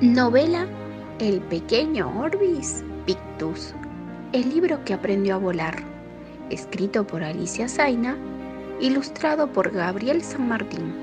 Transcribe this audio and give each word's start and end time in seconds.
Novela 0.00 0.66
El 1.18 1.42
pequeño 1.42 2.22
Orbis 2.22 2.82
Pictus, 3.04 3.74
el 4.32 4.48
libro 4.48 4.82
que 4.82 4.94
aprendió 4.94 5.34
a 5.34 5.38
volar, 5.38 5.82
escrito 6.48 7.06
por 7.06 7.22
Alicia 7.22 7.68
Zaina, 7.68 8.16
ilustrado 8.80 9.52
por 9.52 9.70
Gabriel 9.70 10.22
San 10.22 10.48
Martín. 10.48 10.94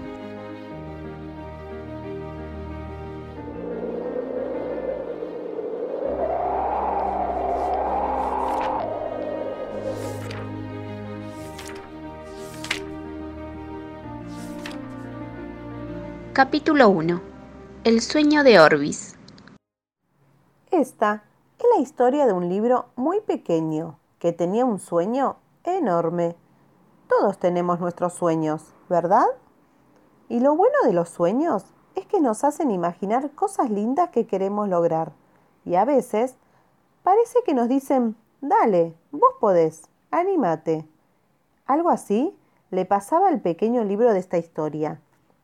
Capítulo 16.34 16.90
1 16.90 17.27
el 17.88 18.02
sueño 18.02 18.44
de 18.44 18.60
Orbis. 18.60 19.16
Esta 20.72 21.24
es 21.58 21.66
la 21.74 21.82
historia 21.82 22.26
de 22.26 22.34
un 22.34 22.50
libro 22.50 22.88
muy 22.98 23.22
pequeño 23.22 23.98
que 24.20 24.34
tenía 24.34 24.66
un 24.66 24.80
sueño 24.80 25.38
enorme. 25.64 26.36
Todos 27.08 27.38
tenemos 27.38 27.80
nuestros 27.80 28.12
sueños, 28.12 28.74
¿verdad? 28.90 29.26
Y 30.28 30.42
lo 30.42 30.54
bueno 30.58 30.76
de 30.84 30.92
los 30.92 31.08
sueños 31.08 31.64
es 31.96 32.06
que 32.08 32.20
nos 32.20 32.44
hacen 32.44 32.72
imaginar 32.72 33.32
cosas 33.32 33.70
lindas 33.70 34.10
que 34.10 34.28
queremos 34.28 34.68
lograr. 34.68 35.14
Y 35.64 35.76
a 35.76 35.86
veces 35.86 36.36
parece 37.04 37.40
que 37.46 37.54
nos 37.54 37.70
dicen, 37.70 38.18
dale, 38.42 38.98
vos 39.12 39.36
podés, 39.40 39.84
anímate. 40.12 40.86
Algo 41.66 41.90
así 41.90 42.38
le 42.70 42.84
pasaba 42.84 43.30
al 43.30 43.40
pequeño 43.40 43.86
libro 43.86 44.12
de 44.12 44.20
esta 44.20 44.38
historia, 44.38 45.00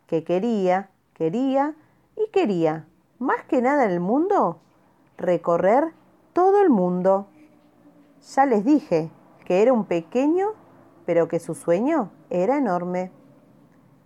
que 0.08 0.26
quería, 0.26 0.90
quería 1.14 1.78
y 2.16 2.30
quería, 2.30 2.88
más 3.20 3.44
que 3.46 3.62
nada 3.62 3.86
en 3.86 3.92
el 3.92 4.00
mundo, 4.00 4.60
recorrer 5.18 5.94
todo 6.34 6.62
el 6.62 6.70
mundo. 6.70 7.28
Ya 8.36 8.46
les 8.46 8.66
dije 8.66 9.12
que 9.46 9.62
era 9.62 9.74
un 9.74 9.86
pequeño, 9.86 10.54
pero 11.06 11.28
que 11.28 11.40
su 11.40 11.56
sueño 11.56 12.12
era 12.30 12.58
enorme. 12.58 13.12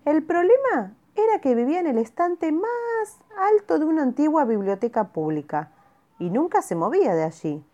El 0.06 0.24
problema 0.24 0.96
era 1.16 1.40
que 1.42 1.56
vivía 1.56 1.80
en 1.80 1.88
el 1.88 1.98
estante 1.98 2.52
más 2.52 3.20
alto 3.38 3.80
de 3.80 3.86
una 3.86 4.04
antigua 4.04 4.46
biblioteca 4.46 5.06
pública 5.06 5.72
y 6.20 6.30
nunca 6.30 6.62
se 6.62 6.76
movía 6.76 7.16
de 7.16 7.24
allí. 7.24 7.66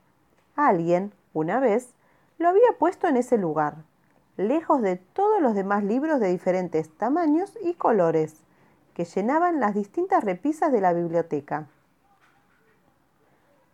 Alguien, 0.55 1.13
una 1.33 1.59
vez, 1.59 1.93
lo 2.37 2.49
había 2.49 2.77
puesto 2.79 3.07
en 3.07 3.17
ese 3.17 3.37
lugar, 3.37 3.83
lejos 4.37 4.81
de 4.81 4.97
todos 4.97 5.41
los 5.41 5.55
demás 5.55 5.83
libros 5.83 6.19
de 6.19 6.29
diferentes 6.29 6.89
tamaños 6.97 7.57
y 7.61 7.73
colores 7.73 8.43
que 8.93 9.05
llenaban 9.05 9.59
las 9.59 9.73
distintas 9.73 10.23
repisas 10.23 10.71
de 10.71 10.81
la 10.81 10.93
biblioteca. 10.93 11.67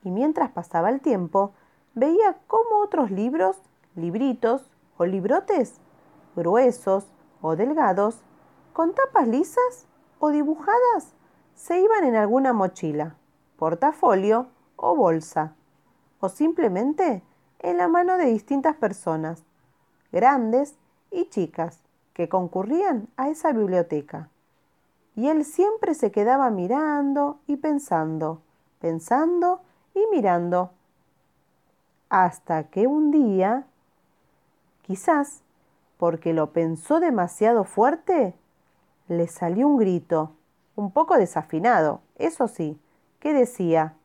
Y 0.03 0.11
mientras 0.11 0.52
pasaba 0.52 0.89
el 0.89 1.02
tiempo, 1.02 1.53
veía 1.94 2.38
cómo 2.48 2.80
otros 2.81 3.11
libros, 3.11 3.58
libritos 3.95 4.72
o 4.98 5.06
librotes, 5.06 5.76
gruesos 6.36 7.06
o 7.42 7.56
delgados, 7.56 8.22
con 8.73 8.94
tapas 8.94 9.28
lisas 9.28 9.88
o 10.20 10.30
dibujadas, 10.30 11.14
se 11.54 11.81
iban 11.81 12.06
en 12.06 12.16
alguna 12.16 12.54
mochila, 12.54 13.16
portafolio 13.58 14.48
o 14.78 14.95
bolsa, 14.95 15.56
o 16.22 16.30
simplemente 16.30 17.22
en 17.59 17.78
la 17.78 17.89
mano 17.89 18.16
de 18.16 18.26
distintas 18.26 18.76
personas, 18.78 19.44
grandes 20.14 20.78
y 21.11 21.26
chicas, 21.26 21.81
que 22.14 22.30
concurrían 22.30 23.09
a 23.17 23.30
esa 23.30 23.52
biblioteca 23.52 24.30
y 25.20 25.28
él 25.28 25.44
siempre 25.44 25.95
se 25.95 26.14
quedaba 26.14 26.50
mirando 26.50 27.42
y 27.45 27.58
pensando, 27.58 28.42
pensando 28.80 29.59
y 29.94 30.00
mirando. 30.16 30.72
Hasta 32.08 32.70
que 32.70 32.88
un 32.88 33.11
día, 33.11 33.67
quizás 34.82 35.42
porque 35.98 36.32
lo 36.32 36.54
pensó 36.54 37.02
demasiado 37.02 37.66
fuerte, 37.66 38.33
le 39.10 39.27
salió 39.27 39.67
un 39.67 39.76
grito, 39.76 40.38
un 40.77 40.89
poco 40.94 41.17
desafinado, 41.17 41.99
eso 42.15 42.48
sí, 42.48 42.80
que 43.20 43.33
decía, 43.33 43.98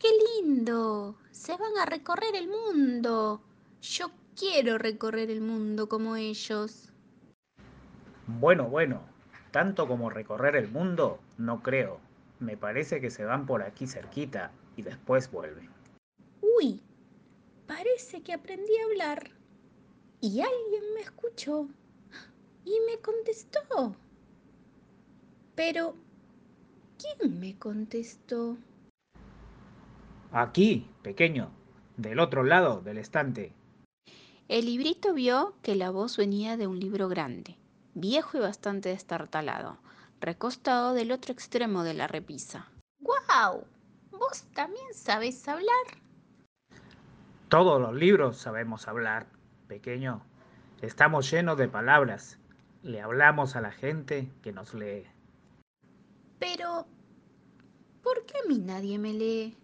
¡Qué 0.00 0.08
lindo! 0.42 1.14
Se 1.30 1.56
van 1.56 1.78
a 1.80 1.86
recorrer 1.86 2.34
el 2.34 2.48
mundo. 2.48 3.40
Yo 3.80 4.06
quiero 4.36 4.78
recorrer 4.78 5.30
el 5.30 5.42
mundo 5.42 5.88
como 5.88 6.16
ellos. 6.16 6.90
Bueno, 8.26 8.64
bueno, 8.64 9.13
tanto 9.54 9.86
como 9.86 10.10
recorrer 10.10 10.56
el 10.56 10.66
mundo, 10.66 11.20
no 11.38 11.62
creo. 11.62 12.00
Me 12.40 12.56
parece 12.56 13.00
que 13.00 13.08
se 13.08 13.24
van 13.24 13.46
por 13.46 13.62
aquí 13.62 13.86
cerquita 13.86 14.50
y 14.76 14.82
después 14.82 15.30
vuelven. 15.30 15.70
Uy, 16.40 16.82
parece 17.68 18.20
que 18.20 18.32
aprendí 18.32 18.76
a 18.78 18.84
hablar. 18.86 19.30
Y 20.20 20.40
alguien 20.40 20.94
me 20.96 21.02
escuchó 21.02 21.68
y 22.64 22.72
me 22.90 22.98
contestó. 22.98 23.94
Pero, 25.54 25.94
¿quién 26.98 27.38
me 27.38 27.56
contestó? 27.56 28.56
Aquí, 30.32 30.90
pequeño, 31.02 31.52
del 31.96 32.18
otro 32.18 32.42
lado 32.42 32.80
del 32.80 32.98
estante. 32.98 33.52
El 34.48 34.66
librito 34.66 35.14
vio 35.14 35.54
que 35.62 35.76
la 35.76 35.90
voz 35.90 36.16
venía 36.16 36.56
de 36.56 36.66
un 36.66 36.80
libro 36.80 37.06
grande 37.08 37.56
viejo 37.94 38.36
y 38.36 38.40
bastante 38.40 38.90
destartalado, 38.90 39.78
recostado 40.20 40.94
del 40.94 41.12
otro 41.12 41.32
extremo 41.32 41.84
de 41.84 41.94
la 41.94 42.06
repisa. 42.06 42.68
¡Guau! 43.00 43.64
¿Vos 44.10 44.44
también 44.54 44.92
sabés 44.94 45.46
hablar? 45.48 45.68
Todos 47.48 47.80
los 47.80 47.94
libros 47.94 48.36
sabemos 48.36 48.88
hablar, 48.88 49.26
pequeño. 49.68 50.22
Estamos 50.82 51.30
llenos 51.30 51.56
de 51.56 51.68
palabras. 51.68 52.38
Le 52.82 53.00
hablamos 53.00 53.56
a 53.56 53.60
la 53.60 53.70
gente 53.70 54.30
que 54.42 54.52
nos 54.52 54.74
lee. 54.74 55.04
Pero, 56.38 56.86
¿por 58.02 58.26
qué 58.26 58.34
a 58.38 58.48
mí 58.48 58.58
nadie 58.58 58.98
me 58.98 59.12
lee? 59.12 59.56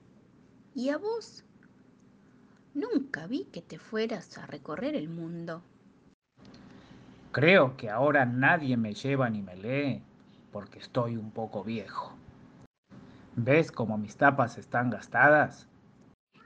¿Y 0.75 0.91
a 0.91 0.99
vos? 0.99 1.45
Nunca 2.75 3.27
vi 3.27 3.45
que 3.47 3.61
te 3.61 3.79
fueras 3.79 4.39
a 4.39 4.47
recorrer 4.47 4.95
el 4.95 5.09
mundo. 5.09 5.63
Creo 7.33 7.77
que 7.77 7.89
ahora 7.89 8.27
nadie 8.27 8.77
me 8.77 8.93
lleva 8.93 9.31
ni 9.31 9.41
me 9.41 9.55
lee 9.57 10.03
porque 10.51 10.81
estoy 10.81 11.17
un 11.17 11.31
poco 11.31 11.63
viejo. 11.63 12.13
¿Ves 13.37 13.71
cómo 13.71 13.97
mis 13.99 14.17
tapas 14.17 14.59
están 14.59 14.91
gastadas? 14.91 15.69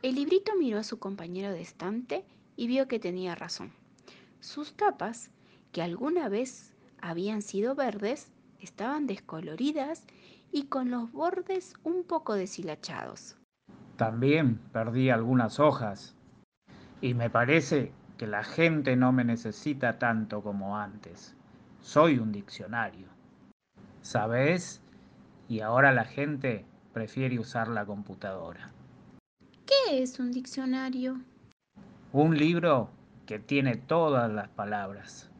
El 0.02 0.16
librito 0.16 0.52
miró 0.58 0.78
a 0.78 0.84
su 0.84 0.98
compañero 0.98 1.50
de 1.52 1.62
estante 1.62 2.26
y 2.56 2.66
vio 2.66 2.86
que 2.86 2.98
tenía 2.98 3.34
razón. 3.34 3.72
Sus 4.40 4.74
tapas, 4.74 5.30
que 5.72 5.80
alguna 5.80 6.28
vez 6.28 6.74
habían 7.00 7.40
sido 7.40 7.74
verdes, 7.74 8.30
estaban 8.60 9.06
descoloridas 9.06 10.06
y 10.52 10.66
con 10.66 10.90
los 10.90 11.10
bordes 11.12 11.74
un 11.82 12.04
poco 12.04 12.34
deshilachados. 12.34 13.36
También 13.96 14.58
perdí 14.72 15.08
algunas 15.08 15.58
hojas 15.58 16.14
y 17.00 17.14
me 17.14 17.30
parece 17.30 17.92
que 18.16 18.26
la 18.26 18.44
gente 18.44 18.96
no 18.96 19.12
me 19.12 19.24
necesita 19.24 19.98
tanto 19.98 20.42
como 20.42 20.76
antes. 20.76 21.34
Soy 21.80 22.18
un 22.18 22.32
diccionario. 22.32 23.08
¿Sabes? 24.02 24.80
Y 25.48 25.60
ahora 25.60 25.92
la 25.92 26.04
gente 26.04 26.64
prefiere 26.92 27.38
usar 27.38 27.68
la 27.68 27.84
computadora. 27.84 28.70
¿Qué 29.66 30.02
es 30.02 30.18
un 30.18 30.30
diccionario? 30.30 31.20
Un 32.12 32.36
libro 32.36 32.90
que 33.26 33.38
tiene 33.38 33.76
todas 33.76 34.30
las 34.30 34.48
palabras. 34.48 35.30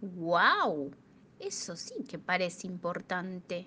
¡Wow! 0.00 0.92
Eso 1.40 1.74
sí 1.76 2.04
que 2.08 2.18
parece 2.18 2.66
importante. 2.66 3.66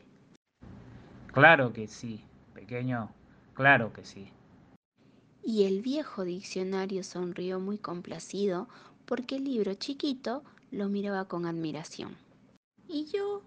Claro 1.34 1.74
que 1.74 1.88
sí, 1.88 2.24
pequeño, 2.54 3.12
claro 3.54 3.92
que 3.92 4.06
sí 4.06 4.31
y 5.45 5.65
el 5.65 5.83
viejo 5.83 6.24
diccionario 6.25 7.03
sonrió 7.03 7.59
muy 7.59 7.77
complacido 7.77 8.68
porque 9.06 9.36
el 9.36 9.44
libro 9.44 9.75
chiquito 9.75 10.44
lo 10.71 10.89
miraba 10.89 11.25
con 11.25 11.45
admiración. 11.45 12.18
¿Y 12.88 13.06
yo? 13.06 13.44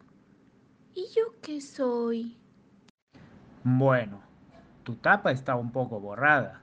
¿Y 0.94 1.08
yo 1.08 1.34
qué 1.42 1.60
soy? 1.60 2.36
Bueno, 3.64 4.22
tu 4.84 4.94
tapa 4.94 5.32
está 5.32 5.56
un 5.56 5.72
poco 5.72 5.98
borrada, 5.98 6.62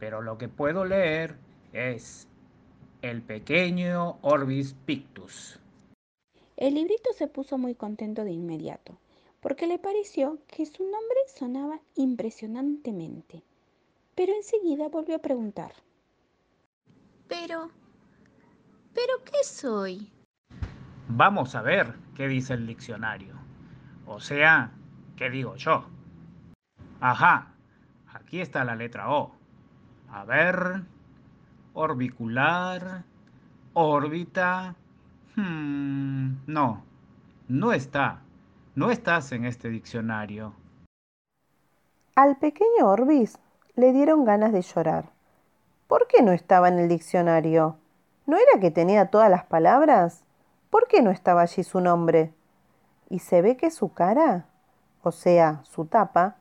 pero 0.00 0.22
lo 0.22 0.36
que 0.38 0.48
puedo 0.48 0.84
leer 0.84 1.36
es 1.72 2.26
El 3.00 3.22
pequeño 3.22 4.18
Orbis 4.22 4.74
Pictus. 4.84 5.60
El 6.56 6.74
librito 6.74 7.10
se 7.16 7.28
puso 7.28 7.58
muy 7.58 7.76
contento 7.76 8.24
de 8.24 8.32
inmediato, 8.32 8.98
porque 9.40 9.68
le 9.68 9.78
pareció 9.78 10.40
que 10.48 10.66
su 10.66 10.82
nombre 10.82 11.18
sonaba 11.32 11.80
impresionantemente 11.94 13.44
pero 14.18 14.32
enseguida 14.34 14.88
volvió 14.88 15.14
a 15.14 15.20
preguntar. 15.20 15.70
Pero, 17.28 17.70
¿pero 18.92 19.12
qué 19.24 19.44
soy? 19.44 20.10
Vamos 21.06 21.54
a 21.54 21.62
ver 21.62 21.94
qué 22.16 22.26
dice 22.26 22.54
el 22.54 22.66
diccionario. 22.66 23.36
O 24.06 24.18
sea, 24.18 24.72
¿Qué 25.14 25.30
digo 25.30 25.54
yo? 25.54 25.84
Ajá, 27.00 27.52
aquí 28.12 28.40
está 28.40 28.64
la 28.64 28.74
letra 28.74 29.08
O. 29.08 29.36
A 30.10 30.24
ver, 30.24 30.82
orbicular, 31.74 33.04
órbita. 33.74 34.74
Hmm, 35.36 36.38
no, 36.48 36.82
no 37.46 37.72
está. 37.72 38.22
No 38.74 38.90
estás 38.90 39.30
en 39.30 39.44
este 39.44 39.68
diccionario. 39.68 40.54
Al 42.16 42.36
pequeño 42.36 42.86
Orbis 42.86 43.38
le 43.78 43.92
dieron 43.92 44.24
ganas 44.24 44.52
de 44.52 44.62
llorar. 44.62 45.04
¿Por 45.86 46.08
qué 46.08 46.20
no 46.20 46.32
estaba 46.32 46.66
en 46.66 46.80
el 46.80 46.88
diccionario? 46.88 47.76
¿No 48.26 48.36
era 48.36 48.60
que 48.60 48.72
tenía 48.72 49.06
todas 49.06 49.30
las 49.30 49.44
palabras? 49.44 50.24
¿Por 50.68 50.88
qué 50.88 51.00
no 51.00 51.12
estaba 51.12 51.42
allí 51.42 51.62
su 51.62 51.80
nombre? 51.80 52.34
Y 53.08 53.20
se 53.20 53.40
ve 53.40 53.56
que 53.56 53.70
su 53.70 53.92
cara, 53.92 54.46
o 55.04 55.12
sea, 55.12 55.60
su 55.62 55.84
tapa, 55.84 56.38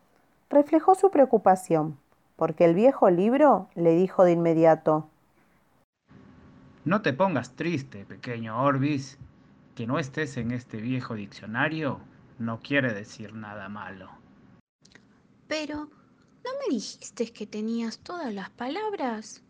reflejó 0.50 0.96
su 0.96 1.12
preocupación, 1.12 2.00
porque 2.38 2.66
el 2.66 2.74
viejo 2.74 3.12
libro 3.12 3.70
le 3.76 3.92
dijo 3.92 4.24
de 4.24 4.32
inmediato 4.32 5.08
No 6.86 7.04
te 7.04 7.14
pongas 7.14 7.52
triste, 7.52 8.04
pequeño 8.04 8.64
Orbis, 8.64 9.20
que 9.76 9.86
no 9.86 10.00
estés 10.00 10.38
en 10.38 10.50
este 10.50 10.78
viejo 10.78 11.14
diccionario 11.14 12.00
no 12.40 12.60
quiere 12.62 12.96
decir 12.96 13.34
nada 13.36 13.70
malo. 13.70 14.10
Pero, 15.48 15.88
¿no 16.48 16.54
me 16.60 16.74
dijiste 16.74 17.34
que 17.34 17.46
tenías 17.46 18.00
todas 18.00 18.34
las 18.34 18.50
palabras? 18.50 19.44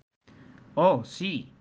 Oh, 0.73 1.03
sí, 1.03 1.51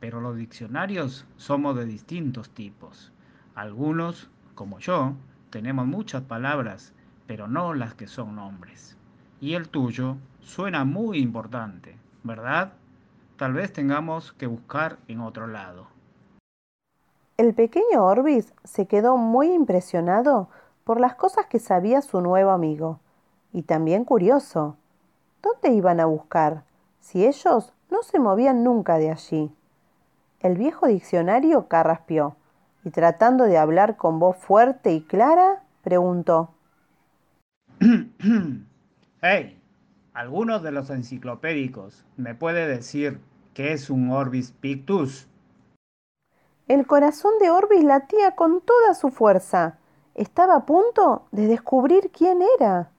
pero 0.00 0.20
los 0.20 0.36
diccionarios 0.36 1.24
somos 1.36 1.76
de 1.76 1.84
distintos 1.84 2.50
tipos. 2.50 3.12
Algunos, 3.54 4.28
como 4.56 4.80
yo, 4.80 5.12
tenemos 5.50 5.86
muchas 5.86 6.22
palabras, 6.22 6.92
pero 7.28 7.46
no 7.46 7.74
las 7.74 7.94
que 7.94 8.08
son 8.08 8.34
nombres. 8.34 8.96
Y 9.40 9.54
el 9.54 9.68
tuyo 9.68 10.16
suena 10.40 10.84
muy 10.84 11.18
importante, 11.18 11.96
¿verdad? 12.24 12.72
Tal 13.36 13.52
vez 13.52 13.72
tengamos 13.72 14.32
que 14.32 14.48
buscar 14.48 14.98
en 15.06 15.20
otro 15.20 15.46
lado. 15.46 15.86
El 17.36 17.54
pequeño 17.54 18.04
Orbis 18.04 18.52
se 18.64 18.86
quedó 18.86 19.16
muy 19.16 19.52
impresionado 19.52 20.48
por 20.82 20.98
las 20.98 21.14
cosas 21.14 21.46
que 21.46 21.60
sabía 21.60 22.02
su 22.02 22.20
nuevo 22.20 22.50
amigo, 22.50 22.98
y 23.56 23.62
también 23.62 24.04
curioso. 24.04 24.76
¿Dónde 25.42 25.74
iban 25.74 25.98
a 25.98 26.04
buscar 26.04 26.64
si 27.00 27.24
ellos 27.24 27.72
no 27.90 28.02
se 28.02 28.18
movían 28.18 28.62
nunca 28.62 28.98
de 28.98 29.10
allí? 29.10 29.50
El 30.40 30.58
viejo 30.58 30.86
diccionario 30.88 31.66
carraspeó 31.66 32.36
y 32.84 32.90
tratando 32.90 33.44
de 33.44 33.56
hablar 33.56 33.96
con 33.96 34.18
voz 34.18 34.36
fuerte 34.36 34.92
y 34.92 35.00
clara, 35.00 35.62
preguntó. 35.82 36.50
¡Hey! 39.22 39.58
¿Alguno 40.12 40.60
de 40.60 40.72
los 40.72 40.90
enciclopédicos 40.90 42.04
me 42.18 42.34
puede 42.34 42.68
decir 42.68 43.20
qué 43.54 43.72
es 43.72 43.88
un 43.88 44.10
Orbis 44.10 44.52
Pictus? 44.52 45.28
El 46.68 46.86
corazón 46.86 47.32
de 47.40 47.48
Orbis 47.48 47.84
latía 47.84 48.32
con 48.32 48.60
toda 48.60 48.92
su 48.92 49.08
fuerza. 49.08 49.78
Estaba 50.14 50.56
a 50.56 50.66
punto 50.66 51.24
de 51.32 51.46
descubrir 51.46 52.10
quién 52.10 52.40
era. 52.58 52.90